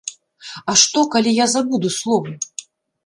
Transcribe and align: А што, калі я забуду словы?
А 0.71 0.73
што, 0.83 1.03
калі 1.15 1.35
я 1.43 1.49
забуду 1.55 1.93
словы? 2.01 2.33